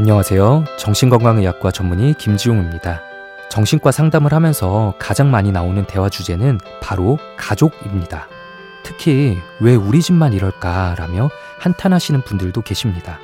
[0.00, 0.64] 안녕하세요.
[0.78, 3.02] 정신건강의학과 전문의 김지용입니다.
[3.50, 8.26] 정신과 상담을 하면서 가장 많이 나오는 대화 주제는 바로 가족입니다.
[8.82, 11.28] 특히 왜 우리 집만 이럴까라며
[11.58, 13.18] 한탄하시는 분들도 계십니다.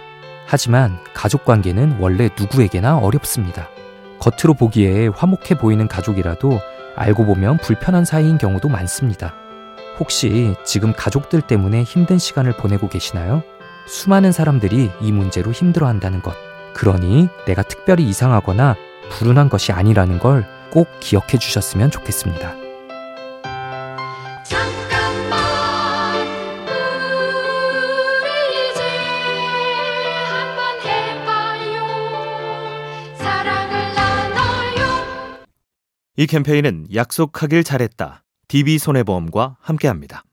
[0.44, 3.70] 하지만 가족 관계는 원래 누구에게나 어렵습니다.
[4.18, 6.60] 겉으로 보기에 화목해 보이는 가족이라도
[6.94, 9.34] 알고 보면 불편한 사이인 경우도 많습니다.
[9.98, 13.42] 혹시 지금 가족들 때문에 힘든 시간을 보내고 계시나요?
[13.86, 16.45] 수많은 사람들이 이 문제로 힘들어 한다는 것.
[16.76, 18.76] 그러니 내가 특별히 이상하거나
[19.10, 22.54] 불운한 것이 아니라는 걸 꼭 기억해 주셨으면 좋겠습니다.
[24.44, 25.40] 잠깐만
[28.20, 28.82] 우리 이제
[30.28, 31.86] 한번 해봐요
[33.16, 35.46] 사랑을 나눠요
[36.16, 38.22] 이 캠페인은 약속하길 잘했다.
[38.48, 40.24] DB손해보험과 함께합니다.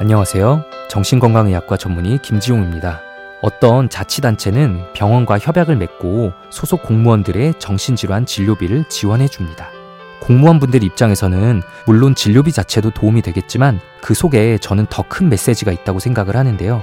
[0.00, 0.64] 안녕하세요.
[0.88, 3.00] 정신건강의학과 전문의 김지용입니다.
[3.42, 9.68] 어떤 자치단체는 병원과 협약을 맺고 소속 공무원들의 정신질환 진료비를 지원해 줍니다.
[10.20, 16.36] 공무원분들 입장에서는 물론 진료비 자체도 도움이 되겠지만 그 속에 저는 더 큰 메시지가 있다고 생각을
[16.36, 16.82] 하는데요.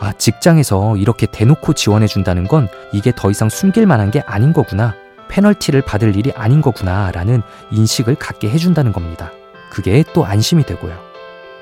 [0.00, 4.94] 아, 직장에서 이렇게 대놓고 지원해 준다는 건 이게 더 이상 숨길 만한 게 아닌 거구나.
[5.28, 7.12] 페널티를 받을 일이 아닌 거구나.
[7.12, 9.30] 라는 인식을 갖게 해준다는 겁니다.
[9.70, 11.07] 그게 또 안심이 되고요.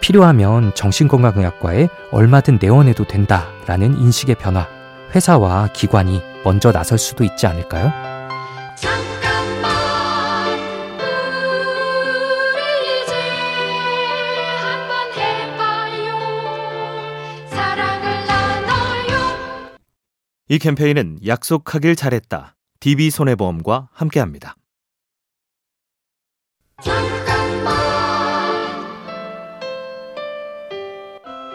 [0.00, 4.68] 필요하면 정신건강의학과에 얼마든 내원해도 된다라는 인식의 변화,
[5.14, 7.90] 회사와 기관이 먼저 나설 수도 있지 않을까요?
[8.76, 9.72] 잠깐만
[12.52, 13.14] 우리 이제
[14.60, 16.18] 한번 해봐요
[17.48, 19.16] 사랑을 나눠요
[20.48, 22.54] 이 캠페인은 약속하길 잘했다.
[22.80, 24.54] DB손해보험과 함께합니다.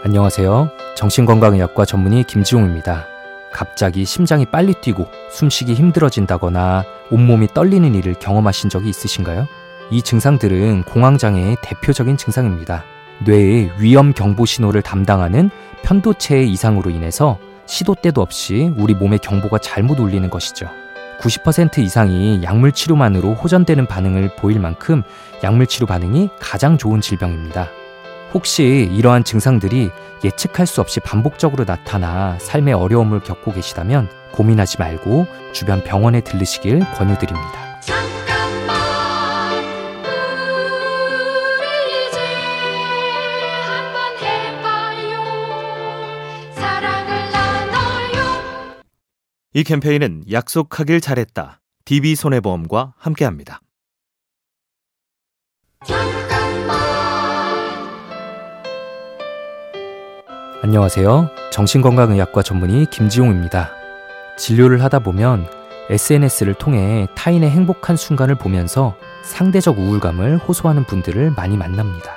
[0.03, 0.71] 안녕하세요.
[0.95, 3.05] 정신건강의학과 전문의 김지용입니다.
[3.53, 9.47] 갑자기 심장이 빨리 뛰고 숨쉬기 힘들어진다거나 온몸이 떨리는 일을 경험하신 적이 있으신가요?
[9.91, 12.83] 이 증상들은 공황장애의 대표적인 증상입니다.
[13.25, 15.51] 뇌의 위험 경보 신호를 담당하는
[15.83, 20.67] 편도체의 이상으로 인해서 시도 때도 없이 우리 몸의 경보가 잘못 울리는 것이죠.
[21.19, 25.03] 90% 이상이 약물 치료만으로 호전되는 반응을 보일 만큼
[25.43, 27.69] 약물 치료 반응이 가장 좋은 질병입니다.
[28.33, 29.89] 혹시 이러한 증상들이
[30.23, 37.79] 예측할 수 없이 반복적으로 나타나 삶의 어려움을 겪고 계시다면 고민하지 말고 주변 병원에 들르시길 권유드립니다.
[37.81, 38.77] 잠깐만
[41.57, 42.19] 우리 이제
[43.65, 45.23] 한번 해봐요
[46.53, 48.81] 사랑을 나눠요
[49.53, 51.59] 이 캠페인은 약속하길 잘했다.
[51.83, 53.59] DB손해보험과 함께합니다.
[60.63, 61.31] 안녕하세요.
[61.51, 63.71] 정신건강의학과 전문의 김지용입니다.
[64.37, 65.47] 진료를 하다 보면
[65.89, 72.15] SNS를 통해 타인의 행복한 순간을 보면서 상대적 우울감을 호소하는 분들을 많이 만납니다.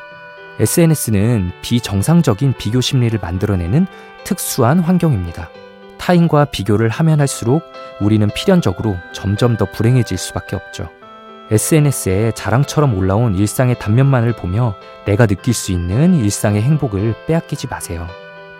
[0.60, 3.87] SNS는 비정상적인 비교 심리를 만들어내는
[4.25, 5.49] 특수한 환경입니다.
[5.97, 7.62] 타인과 비교를 하면 할수록
[7.99, 10.91] 우리는 필연적으로 점점 더 불행해질 수밖에 없죠.
[11.50, 14.75] SNS에 자랑처럼 올라온 일상의 단면만을 보며
[15.06, 18.06] 내가 느낄 수 있는 일상의 행복을 빼앗기지 마세요.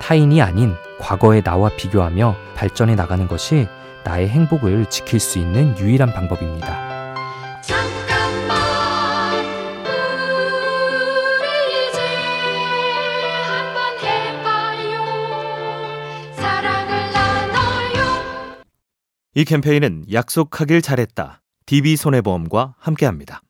[0.05, 3.67] 타인이 아닌 과거의 나와 비교하며 발전해 나가는 것이
[4.05, 7.63] 나의 행복을 지킬 수 있는 유일한 방법입니다.
[7.63, 9.47] 잠깐만
[11.41, 12.01] 우리 이제
[13.47, 15.07] 한번 해봐요
[16.35, 18.63] 사랑을 나눠요
[19.35, 21.41] 이 캠페인은 약속하길 잘했다.
[21.65, 23.41] DB손해보험과 함께합니다.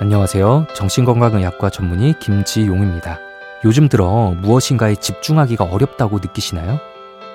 [0.00, 0.68] 안녕하세요.
[0.74, 3.18] 정신건강의학과 전문의 김지용입니다.
[3.64, 6.78] 요즘 들어 무엇인가에 집중하기가 어렵다고 느끼시나요?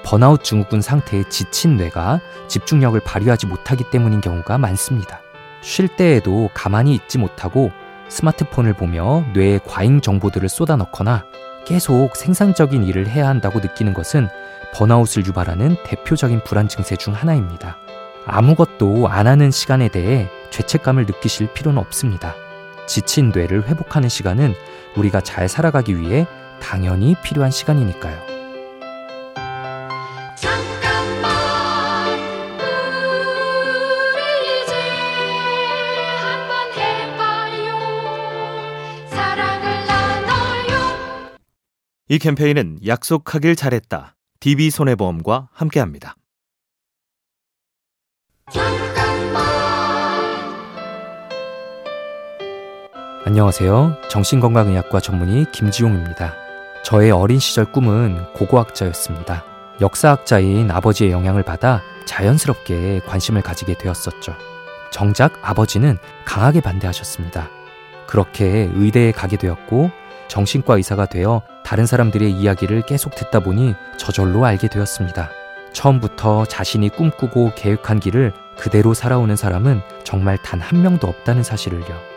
[0.06, 5.20] 번아웃 증후군 상태에 지친 뇌가 집중력을 발휘하지 못하기 때문인 경우가 많습니다.
[5.60, 7.72] 쉴 때에도 가만히 있지 못하고
[8.08, 11.26] 스마트폰을 보며 뇌에 과잉 정보들을 쏟아 넣거나
[11.66, 14.30] 계속 생산적인 일을 해야 한다고 느끼는 것은
[14.74, 17.76] 번아웃을 유발하는 대표적인 불안 증세 중 하나입니다.
[18.26, 22.36] 아무것도 안 하는 시간에 대해 죄책감을 느끼실 필요는 없습니다.
[22.88, 24.54] 지친 뇌를 회복하는 시간은
[24.96, 26.28] 우리가 잘 살아가기 위해
[26.62, 28.20] 당연히 필요한 시간이니까요.
[30.36, 32.20] 잠깐만
[34.14, 34.74] 우리 이제
[36.22, 37.68] 한번 해봐요
[39.10, 41.38] 사랑을 나눠요
[42.10, 44.16] 이 캠페인은 약속하길 잘했다.
[44.40, 46.16] DB손해보험과 함께합니다.
[53.26, 53.96] 안녕하세요.
[54.10, 56.36] 정신건강의학과 전문의 김지용입니다.
[56.84, 59.46] 저의 어린 시절 꿈은 고고학자였습니다.
[59.80, 64.36] 역사학자인 아버지의 영향을 받아 자연스럽게 관심을 가지게 되었었죠.
[64.92, 67.50] 정작 아버지는 강하게 반대하셨습니다.
[68.08, 69.90] 그렇게 의대에 가게 되었고
[70.28, 75.30] 정신과 의사가 되어 다른 사람들의 이야기를 계속 듣다 보니 저절로 알게 되었습니다.
[75.72, 82.13] 처음부터 자신이 꿈꾸고 계획한 길을 그대로 살아오는 사람은 정말 단 한 명도 없다는 사실을요.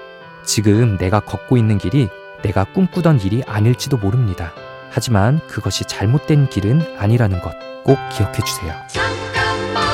[0.46, 2.08] 지금 내가 걷고 있는 길이
[2.42, 4.52] 내가 꿈꾸던 일이 아닐지도 모릅니다.
[4.90, 8.74] 하지만 그것이 잘못된 길은 아니라는 것 꼭 기억해 주세요.
[8.88, 9.84] 잠깐만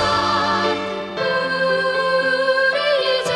[2.72, 3.30] 우리 이제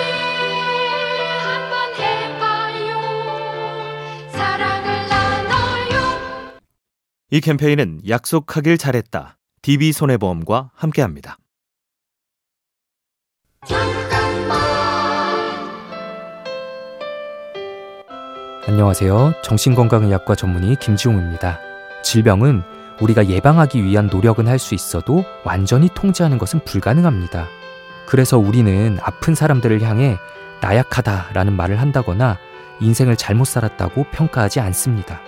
[1.44, 2.96] 한번 해봐요
[4.30, 6.58] 사랑을 나눠요
[7.30, 9.36] 이 캠페인은 약속하길 잘했다.
[9.60, 11.36] DB손해보험과 함께합니다.
[18.68, 19.34] 안녕하세요.
[19.44, 21.60] 정신건강의학과 전문의 김지용입니다.
[22.02, 22.64] 질병은
[23.00, 27.46] 우리가 예방하기 위한 노력은 할 수 있어도 완전히 통제하는 것은 불가능합니다.
[28.06, 30.18] 그래서 우리는 아픈 사람들을 향해
[30.62, 32.38] 나약하다라는 말을 한다거나
[32.80, 35.20] 인생을 잘못 살았다고 평가하지 않습니다.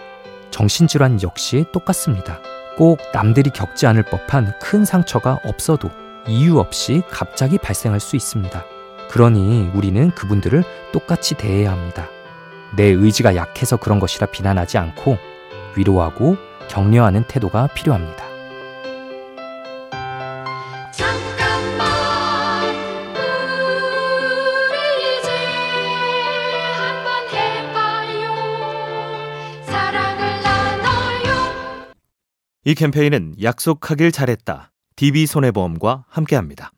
[0.51, 2.41] 정신질환 역시 똑같습니다.
[2.77, 5.93] 꼭 남들이 겪지 않을 법한 큰 상처가 없어도
[6.27, 8.65] 이유 없이 갑자기 발생할 수 있습니다.
[9.11, 12.09] 그러니 우리는 그분들을 똑같이 대해야 합니다.
[12.77, 15.19] 내 의지가 약해서 그런 것이라 비난하지 않고
[15.77, 16.37] 위로하고
[16.69, 18.25] 격려하는 태도가 필요합니다.
[20.93, 21.89] 잠깐만
[24.71, 25.31] 우리 이제
[26.77, 28.25] 한번 해봐요
[29.65, 31.95] 사랑을 나눠요
[32.65, 34.73] 이 캠페인은 약속하길 잘했다.
[34.97, 36.73] DB손해보험과 함께합니다.